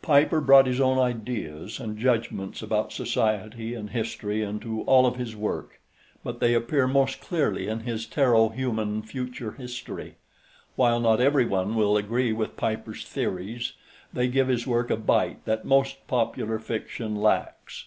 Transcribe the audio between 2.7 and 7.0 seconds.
society and history into all of his work, but they appear